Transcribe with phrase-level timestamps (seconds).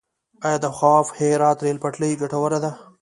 [0.45, 2.71] آیا د خواف- هرات ریل پټلۍ ګټوره ده؟